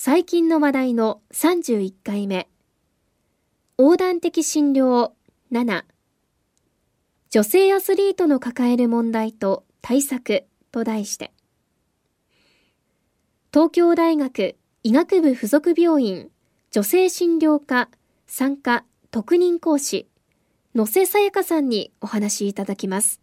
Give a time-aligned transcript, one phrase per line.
[0.00, 2.48] 最近の話題の31回目
[3.78, 5.10] 横断的診療。
[5.50, 5.82] 7
[7.30, 11.32] 女性アスリートの抱える問題と対策と題して。
[13.52, 16.30] 東京大学医学部附属病院
[16.70, 17.88] 女性診療科
[18.28, 20.06] 参加特任講師
[20.76, 23.20] 野瀬さやかさんにお話しいただきます。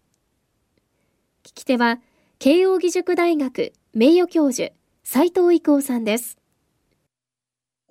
[1.45, 2.01] 聞き手は
[2.37, 4.73] 慶應義塾大学名誉教授
[5.05, 6.37] 斉藤育夫さんです。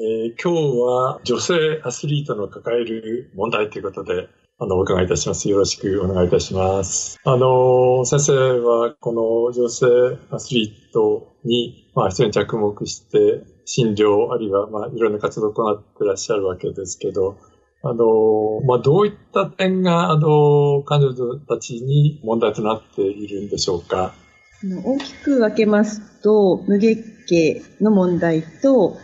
[0.01, 4.29] えー、今日は女性アスリートの抱える問題ということで、
[4.59, 5.49] あの、お伺いいたします。
[5.49, 7.21] よろしくお願いいたします。
[7.23, 9.87] あの、先生はこの女性
[10.33, 17.37] アスリートに、まあ、非常に着目して、診療、あるいは、まあ、いろんな活動を行ってらっしゃるわけですけど、
[17.85, 24.13] あの、まあ、どういった点が、あの、彼女たちに問題となっているんでしょうか？
[24.85, 28.97] 大きく分けますと、無月経の問題と、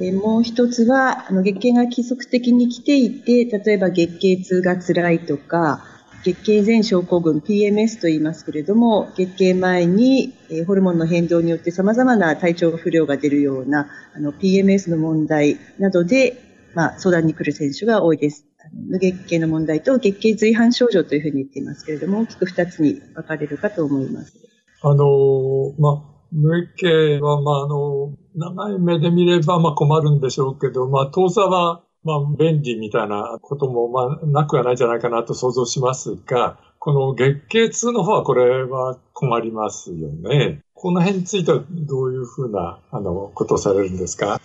[0.00, 5.84] えもう一つは、あの、月経が規則的に来ていて、例えば月経痛が辛いとか、
[6.24, 16.42] 月経前症候群 PMS と言いますけれども、月経前に、えホルモンの変動によって様々な体調不良が出るような、あの、PMS の問題などで、
[16.74, 18.44] まあ、相談に来る選手が多いです。
[18.72, 24.34] 無月経の問題と月経随伴症状というふうに言っていますけれども、大きく二つに分かれるかと思います。
[24.82, 40.60] あの、ま、無月経は、まあ、あの、長い目で見れば、まあ困るんでしょうけど、まあ、当座は、まあ、便利みたいなことも、まあ、なくはないんじゃないかなと想像しますが、この月経痛の方はこれは困りますよね。
[40.74, 44.40] この辺についてはどういうふうな、あの、ことをされるんですか？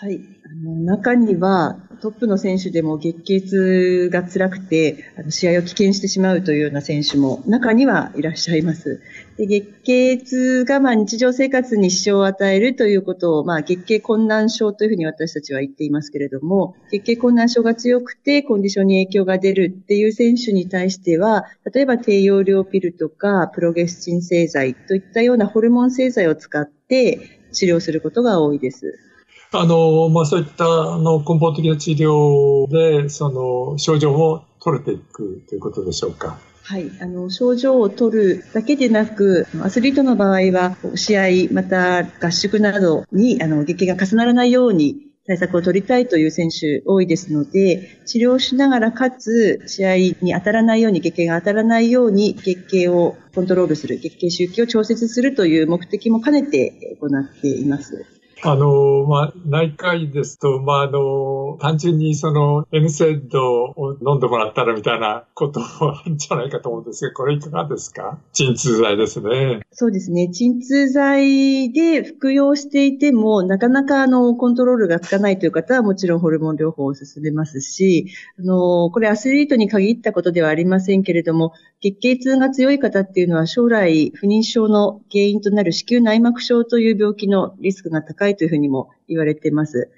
[0.00, 0.20] はい。
[0.44, 9.02] あの、中には、トップの選手でも月経痛が辛くて、あの試合を棄権してしまうというような選手も中にはいらっしゃいます。
[9.36, 29.07] で月経痛がまあ日常生活に支障を与えるということを、まあ、月経困難症というふうに私たちは言っていますけれども、月経困難症が強くてコンディションに影響が出るっていう選手に対しては、例えば低用量ピルとかプロゲスチン製剤といったようなホルモン製剤を使って治療することが多いです。
[29.52, 36.38] あの、まあ、そういったあの根本的な治療で、その症状も取れていくということでしょうか。
[36.64, 36.90] はい。
[37.00, 58.17] あの、症状を取るだけでなく、アスリートの場合は、試合、また合宿などに、あの、月経が重ならないように対策を取りたいという選手多いですので、治療しながらかつ、試合に当たらないように、月経が当たらないように、月経をコントロールする、月経周期を調節するという目的も兼ねて行っています。
[58.44, 68.18] あの、まあ、内科医ですと、まあ、あの、単純にその N セッドを飲んでもらったらみたいなことはあるんじゃないかと思うんですが、これいかがですか？
[68.32, 69.62] 鎮痛剤ですね。
[69.72, 70.28] そうですね。
[70.28, 78.06] 鎮痛剤で服用していても、なかなかあの、コントロールがつかないという方はもちろんホルモン療法を進めますし、
[78.38, 89.90] あの、これアスリートに限ったことではありませんけれども、月経痛が強い方っていうのは将来不妊症の原因となる子宮内膜症という病気のリスクが高いというふうにも言われています。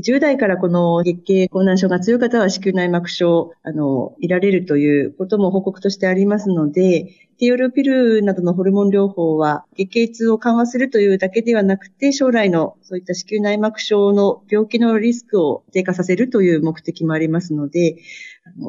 [0.00, 17.98] 10代からこの月経困難症が強い方は子宮内膜症、あの、いられるということも報告としてありますので、低用量ピルなどのホルモン療法は月経痛を緩和するというだけではなくて、将来のそういった子宮内膜症の病気のリスクを低下させるという目的もありますので、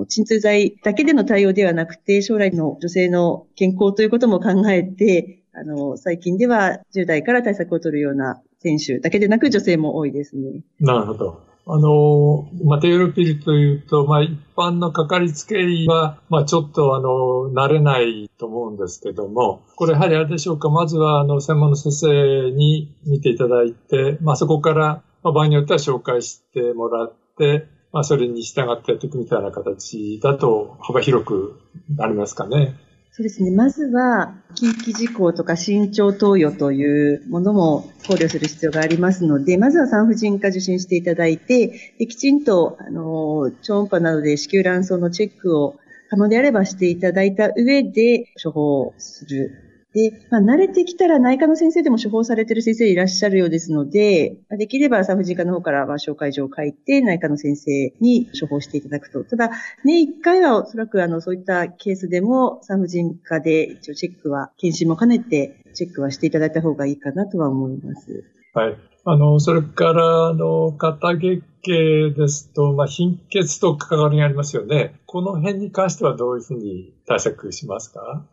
[0.08, 10.64] 鎮痛剤だけでの対応ではなくて、将来の女性の健康ということも考えて、あの、最近では10代から対策を取るような選手だけでなく女性も多いですね。
[10.80, 11.46] なるほど。
[11.68, 31.60] あの、まあ、テールピルというと、まあ、一般のかかりつけ医は、まあ、ちょっと、あの、慣れないと思うんですけども、これやはりあれでしょうか、まずは、あの、専門の先生に見ていただいて、まあ、そこから、ま、場合によっては紹介してもらって、まあ、それに従ってやっていくみたいな形だと幅広く
[31.96, 32.76] なりますかね。
[33.18, 33.50] そうですね。
[33.50, 45.80] まずは、近畿事項とか身長投与というものも考慮する必要がありますので、まずは産婦人科受診していただいて、できちんと、あの、超音波などで子宮卵巣のチェックを
[46.10, 49.65] 可能であればしていただいた上で処方する
[49.96, 59.24] で、まあ、慣れてきたら内科の先生でも処方されてる先生いらっしゃるようですので、できれば産婦人科の方からは紹介状を書いて内科の先生に処方していただくと。
[59.24, 59.52] ただ、
[59.86, 68.26] 年1回はおそらくあのそういったケースでも産婦人科で一応チェックは、検診も兼ねてチェックはしていただいた方がいいかなとは思います。
[68.54, 68.78] はい。
[69.06, 75.00] あの、それから、あの、肩月経ですと、まあ、貧血と関わりがありますよね。
[75.06, 78.26] この辺に関してはどういうふうに対策しますか？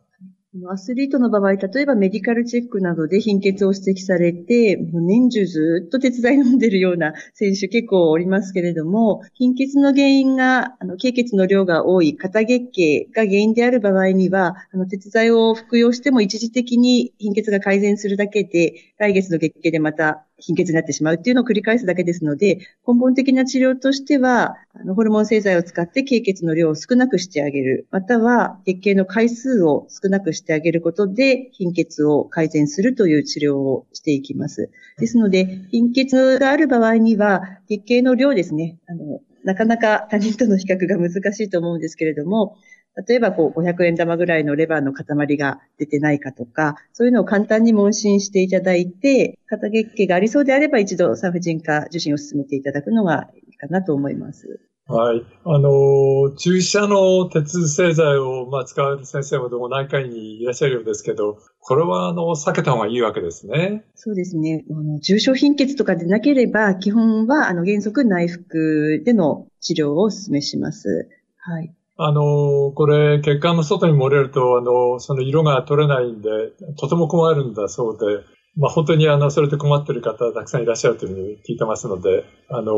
[0.70, 22.56] アスリートの場合、例えばメディカルチェックなどで貧血を指摘されて、年中ずっと鉄剤飲んでるような選手結構おりますけれども、貧血の原因が、あの、経血の量が多い肩月経が原因である場合には、あの、鉄剤を服用しても一時的に貧血が改善するだけで、来月の月経でまた貧血になってしまうっていうのを繰り返すだけですので、
[22.87, 34.71] 根本的な治療としては、あのホルモン製剤を使って経血の量を少なくしてあげる、または月経の回数を少なくしてあげることで貧血を改善するという治療をしていきます。
[34.99, 42.56] ですので、貧血がある場合には、月経の量ですね、あの、なかなか他人との比較が難しいと思うんですけれども、
[43.06, 54.61] 例えばこう500円玉ぐらいのレバーの塊が出てないかとか、そういうのを簡単に問診していただいて、肩月経がありそうであれば一度産婦人科受診を進めていただくのがいいかなと思います。
[54.89, 55.25] はい。
[55.44, 63.85] あの、注射の鉄製剤を、まあ、使われる先生もどうも内科医にいらっしゃるようですけど、これは、あの、避けた方がいいわけですね。
[63.94, 64.65] そうですね。
[64.69, 71.09] あの重症貧血とかでなければ、基本は、あの、原則内服での治療をお勧めします。
[71.39, 71.73] はい。
[71.97, 76.29] あの、これ、血管の外に漏れると、あの、その色が取れないんで、
[76.79, 78.25] とても困るんだそうで、
[78.56, 82.75] まあ本当にあの、それで困ってる方たくさんいらっしゃるというふうに聞いてますので、あの、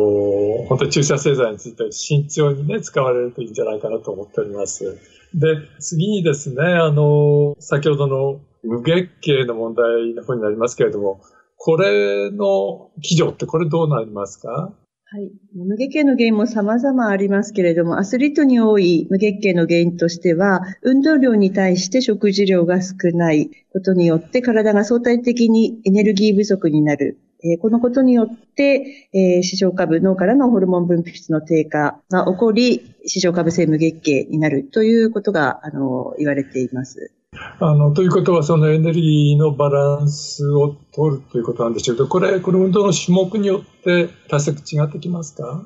[0.68, 5.00] 本当に注射製剤について慎重にね、使われるといいんじゃないかなと思っております。
[5.34, 11.20] で、次にですね、あの、先ほどの無月経の問題の方になりますけれども、
[11.56, 14.72] これの基準ってこれどうなりますか？
[15.14, 15.30] はい。
[15.54, 27.20] 無月経の原因も様々ありますけれども、アスリートに多い無月経の原因としては、運動量に対して食事量が少ないことによって体が相対的にエネルギー不足になる。
[27.44, 37.12] えこのことによって、えー、視床下部脳からのホルモン分泌の低下が起こり、視床下部性無月経になるということが、あの、言われています。
[37.60, 45.62] あの、ということは、そのエネルギーのバランスを取るということなんでしょうけど、これ、この運動の種目によって対策違ってきますか？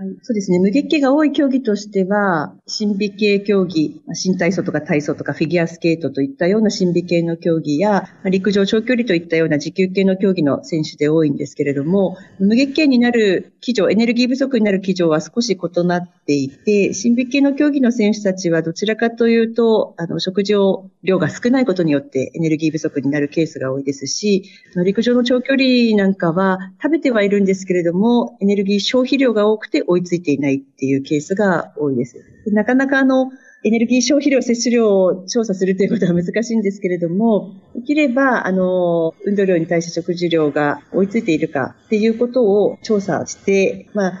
[0.00, 0.60] はい、そうですね。
[0.60, 24.44] 無月経が多い競技としては、心美系競技、新体操とか体操とかフィギュアスケートといったような心美系の競技や、陸上長距離といったような持久系の競技の選手で多いんですけれども、無月経になる基準、エネルギー不足になる基準は少し異なっていて、心美系の競技の選手たちはどちらかというと、あの、食事を量が少ないことによってエネルギー不足になるケースが多いですし、
[24.84, 32.16] 陸上の長距離なんかは食べてはいるんですけれども、エネルギー消費量が多くて追いついていないっていうケースが多いです。
[32.46, 33.30] なかなかあの、
[33.64, 44.12] エネルギー消費量、摂取量を調査するということは難しいんですけれども、できれば、あの、運動量に対して食事量が追いついているかっていうことを調査して、まあ、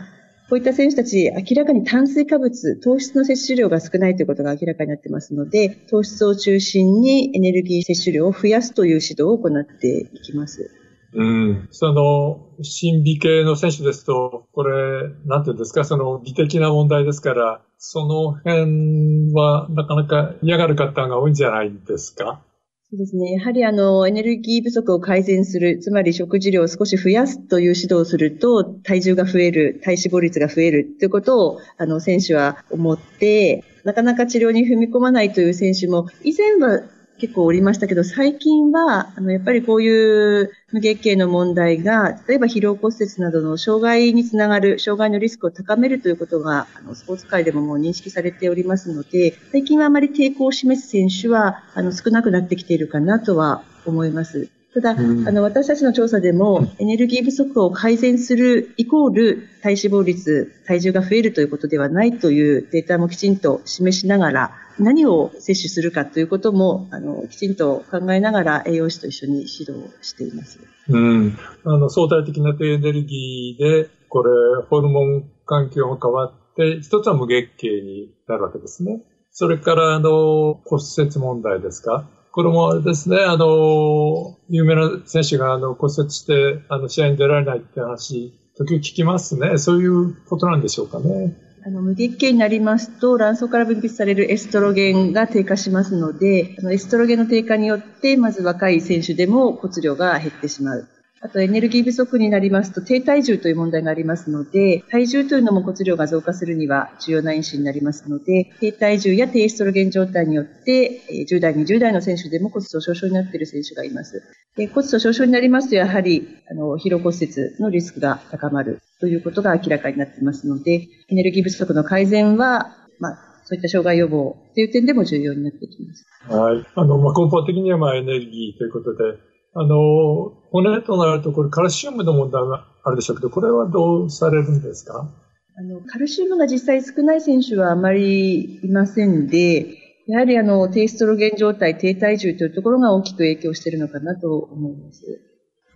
[0.48, 10.77] こういった選手たち、明らかに炭水化物、糖質の摂取量が少ないということが明らかになってますので、糖質を中心にエネルギー摂取量を増やすという指導を行っていきます。
[11.14, 11.68] うん。
[11.70, 22.42] その、心美系の選手ですと、これ、なんていうんですか、その美的な問題ですから、その辺はなかなか嫌がる方が多いんじゃないですか？
[22.90, 23.32] そうですね。
[23.32, 36.82] やはりあの、エネルギー不足を改善する、つまり食事量を少し増やすという指導をすると、体重が増える、体脂肪率が増えるということを、あの、選手は思って、なかなか治療に踏み込まないという選手も、以前は
[37.18, 54.57] 結構おりましたけど、最近は、あの、やっぱりこういう無月経の問題が、例えば疲労骨折などの障害につながる、障害のリスクを高めるということが、あの、スポーツ界でももう認識されておりますので、最近はあまり抵抗を示す選手は、あの、少なくなってきているかなとは思います。
[54.80, 70.60] ただ、うん、あの、私たちの調査でも、エネルギー不足を改善するイコール体脂肪率、体重が増えるということではないというデータもきちんと示しながら、何を摂取するかということも、あの、きちんと考えながら栄養士と一緒に指導しています。
[70.88, 71.36] うん。
[71.64, 74.30] あの、相対的な低エネルギーで、これ、
[74.70, 79.02] ホルモン環境が変わって、一つは無月経になるわけですね。
[79.32, 82.08] それから、あの、骨折問題ですか？
[82.32, 89.58] これもあれですね、あの、有名な選手があの骨折して、あの、試合に出られないって話、時々聞きますね。
[89.58, 91.36] そういうことなんでしょうかね。
[91.66, 100.88] あの無月経になりますと、卵巣から分泌されるエストロゲンが低下しますので、あのエストロゲンの低下によって、まず若い選手でも骨量が減ってしまう。
[101.20, 114.22] あとエネルギー不足になりますと低体重という問題がありますので、体重というのも骨量が増加するには重要な因子になりますので、低体重や低エストロゲン状態によって、10代、20代の選手でも骨粗鬆症になっている選手がいます。
[114.56, 126.06] で骨粗鬆症になりますと、やはり、あの、疲労骨折のリスクが高まるということが明らかになっていますので、エネルギー不足の改善は、まあ、そういった障害予防という点でも重要になってきます。
[126.28, 126.66] はい。
[126.74, 135.08] あの、まあ、根本的には、まあ、エネルギーということで、あの、骨となると、これカルシウムの問題があるでしょうけど、これはどうされるんですか？
[135.56, 139.66] あの、カルシウムが実際少ない選手はあまりいませんで、
[140.06, 145.02] やはりあの、低ストロゲン状態、低体重というところが大きく影響しているのかなと思います。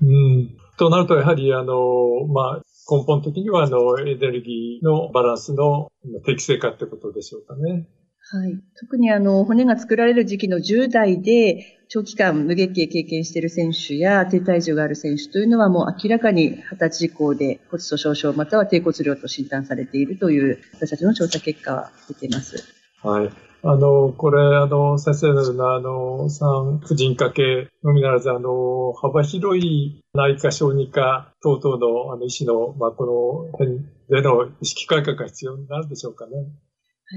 [0.00, 0.56] うん。
[0.78, 5.90] となると、やはりあの、まあ、根本的にはあの、エネルギーのバランスの
[6.24, 7.88] 適正化ってことでしょうかね。
[8.32, 8.58] はい。
[8.80, 22.64] 特にあの、骨が作られる時期の10代で、長期間無月経経験している選手や低体重がある選手というのはもう明らかに20歳以降で骨粗鬆症または低骨量と診断されているという私たちの調査結果は出ています。
[23.02, 23.30] はい。
[23.64, 36.32] あの、これ、あの、先生のような、あの、産婦人科系のみならず、あの、幅広い内科、小児科等々の、あの、医師の、まあ、この辺での意識改革が必要になるでしょうかね。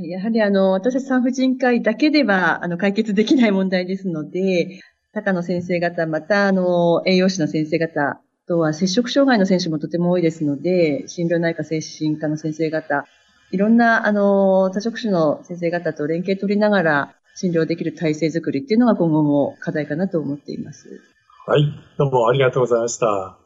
[0.10, 4.82] やはりあの、私たち産婦人科医だけでは、あの、解決できない問題ですので、
[5.14, 13.06] 高野先生方、またあの、栄養士の先生方、とは摂食障害の選手もとても多いですので、心療内科精神科の先生方、
[13.52, 21.02] いろんなあの、多職種の先生方と連携取りながら診療できる体制づくりっていうのが今後も課題かなと思っています。
[21.48, 21.64] はい、
[21.98, 23.38] どうもありがとうございました。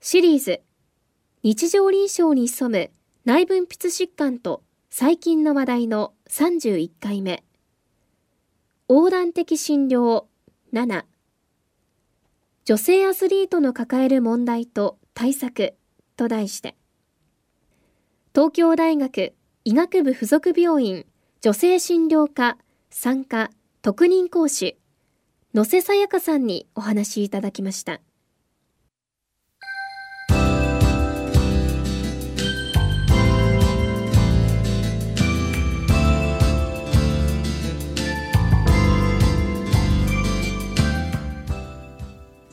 [0.00, 0.60] シリーズ、
[1.42, 2.90] 日常臨床に潜む
[3.24, 7.44] 内分泌疾患と最近の話題の31回目。
[8.88, 10.24] 横断的診療
[10.72, 11.04] 7
[12.64, 15.74] 女性アスリートの抱える問題と対策
[16.16, 16.76] と題して。
[18.34, 21.04] 東京大学医学部附属病院
[21.40, 22.56] 女性診療科
[22.90, 23.50] 産科
[23.82, 24.78] 特任講師
[25.52, 28.00] 野瀬さやかさんにお話いただきました。